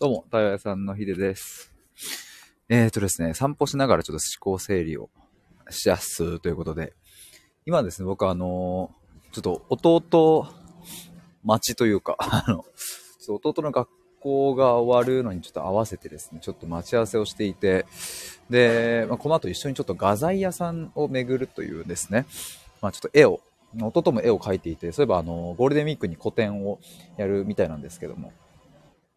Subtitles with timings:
[0.00, 1.74] どうも、太陽屋さんのひでです。
[2.68, 5.10] えーとですね、散歩しながらちょっと思考整理を
[5.70, 6.92] しやすということで、
[7.66, 8.92] 今ですね、僕はあの
[9.32, 10.46] ちょっと弟
[11.42, 12.64] 待ちというか、 あの、
[13.18, 13.88] ちょっと弟の学
[14.20, 17.84] 校が終わるのにちょっと合わせてですね、ちょっと待ち合わせをしていて、
[18.48, 22.24] で、まあ、この後一緒にちょっと画材屋さんを巡るというですね、
[22.80, 23.40] まあちょっと絵を、
[23.76, 26.78] 弟も絵を描いていて、そういえばあの、ゴールデンウィークに個展を
[27.16, 28.32] やるみたいなんですけども、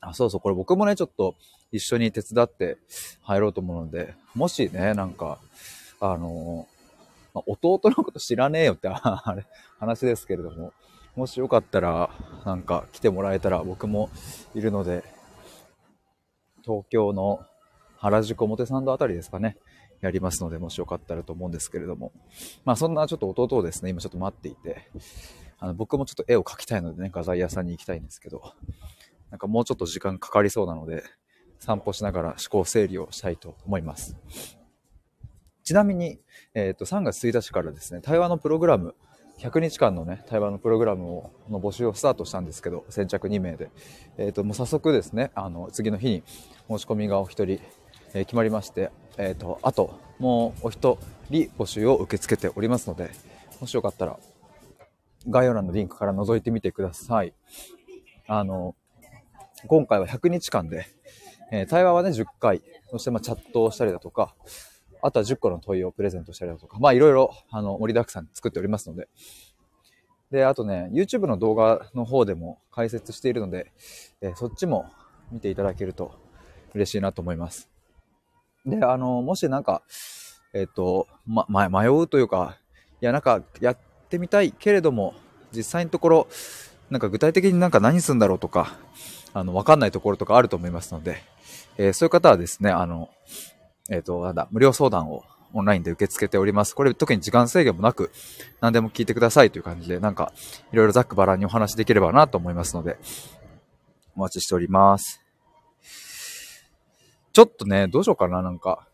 [0.00, 1.36] あ、そうそう、これ僕もね、ちょっと
[1.72, 2.78] 一緒に手伝って
[3.22, 5.38] 入ろうと思うので、もしね、なんか、
[6.00, 6.66] あの、
[7.34, 9.46] まあ弟のこと知らねえよって あれ
[9.78, 10.72] 話ですけれども、
[11.14, 12.10] もしよかったら、
[12.44, 14.10] なんか来てもらえたら僕も
[14.54, 15.04] いるので、
[16.62, 17.40] 東京の
[17.98, 19.56] 原宿表参道あたりですかね、
[20.00, 22.12] やりますので、もしよかったらと思うんですけれども、
[22.64, 24.88] まあそんなちょっと弟をですね、今ちょっと待っていて、
[25.58, 28.54] あの僕もちょっと絵を描きたいのでね、画材屋さんに行きたいんですけど、
[29.30, 31.04] なんかもうちょっと時間かかりそうなので、
[31.58, 34.16] 散歩しながら思考整理をしたいと思います。
[35.62, 36.18] ちなみに、
[36.54, 38.94] えっ、と、3月1日からですね、対話のプログラム、
[39.38, 43.70] 100日間のね、対話のプログラムを、の募集をスタートしたんですけど、先着2名で。
[44.18, 46.22] えっ、と、もう早速ですね、あの、次の日に
[46.68, 47.60] 申し込みがお一人、
[48.14, 53.10] えー決まりまして、えっ、と、あと、もうお一人募集を受け付けておりますので、
[53.60, 54.18] もしよかったら、
[55.28, 57.32] 概要欄のリンクから覗いてみてください。
[58.26, 58.74] あの、
[59.66, 60.86] 今回は100日間で、
[61.52, 64.34] えー対話はね、10回、そしてまあチャットをしたりだとか、
[65.02, 69.08] あとは10個の問いをプレゼントしたりだとか、まあいろいろ、あの、盛りだくさん作っておりますので。
[70.30, 73.72] で、あとね、YouTube の動画の方でも解説しているので、
[74.20, 74.86] えーそっちも
[75.30, 76.12] 見ていただけると
[76.74, 77.68] 嬉しいなと思います。
[78.64, 79.82] で、あの、もしなんか、
[80.52, 82.56] えっ、と、ま、ま、迷うというか、
[83.00, 83.78] いや、なんか、やっ
[84.08, 85.14] てみたいけれども、
[85.52, 86.28] 実際のところ、
[86.90, 88.76] なんか具体的になんか何するんだろうとか、
[89.32, 91.22] あの、わかんないところとかあると思いますので、
[91.78, 93.10] えーそういう方はですね、あの、
[93.90, 96.74] えっ、と、なんだ、無料相談をオンラインで受け付けております。
[96.74, 98.12] これ特に時間制限もなく、
[98.60, 100.32] 何でも聞いてくださいという感じで、なんか、
[100.72, 102.98] いろいろざっくばらんにお話できればなと思いますので、
[104.16, 105.22] お待ちしております。
[107.32, 108.86] ちょっとね、どうしようかな、なんか、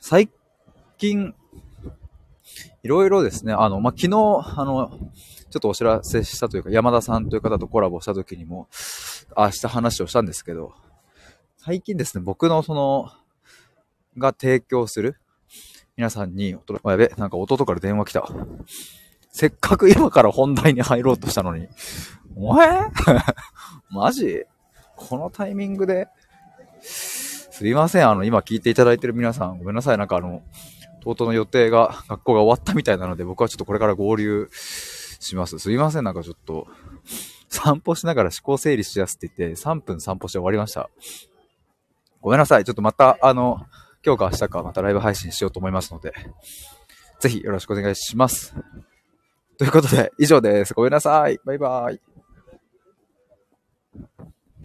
[0.00, 0.30] 最
[0.98, 1.34] 近、
[2.82, 4.16] いろいろですね、あの、まあ、昨日、
[4.56, 4.90] あの、
[5.50, 8.68] ちょっとお知らせしたというか、山田さんという方とコラボした時にも、
[9.34, 10.72] あした話をしたんですけど、
[11.56, 13.10] 最近ですね、僕のその、
[14.16, 15.16] が提供する
[15.96, 18.28] 皆さんに、おとやべ、なんか弟から電話来た。
[19.32, 21.68] せっかく今から本題に入ろうとしたのに、
[22.36, 22.80] お前？
[23.90, 24.44] マジ？
[24.96, 26.08] このタイミングで？
[26.80, 30.42] すいません、あの、今聞いていただいてる皆さん、ごめんなさい、なんかあの、
[31.04, 35.58] 弟の予定が、学校が終わったみたいなので、僕はちょっとこれから合流します。
[35.58, 36.66] すいません、なんかちょっと、
[37.48, 40.90] 散歩しながら思考整理しやすって言って、3分散歩して終わりました。
[42.20, 42.64] ごめんなさい。
[42.64, 43.58] ちょっとまた、あの、
[44.04, 46.12] 今日か明日かまたライブ配信しようと思いますので、
[47.20, 48.54] ぜひよろしくお願いします。
[49.58, 50.74] ということで、以上です。
[50.74, 51.38] ごめんなさい。
[51.44, 52.07] バイバイ。